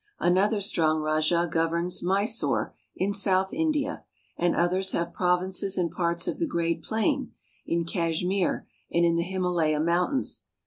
Another 0.19 0.61
strong 0.61 0.99
rajah 1.03 1.47
governs 1.51 2.01
Mysore 2.01 2.73
in 2.95 3.13
south 3.13 3.53
India, 3.53 4.03
and 4.35 4.55
others 4.55 4.93
have 4.93 5.13
provinces 5.13 5.77
in 5.77 5.91
parts 5.91 6.27
of 6.27 6.39
the 6.39 6.47
great 6.47 6.81
plain, 6.81 7.33
in 7.67 7.85
Kashmir, 7.85 8.67
and 8.91 9.05
in 9.05 9.15
the 9.15 9.21
Himalaya 9.21 9.79
Mountains. 9.79 10.47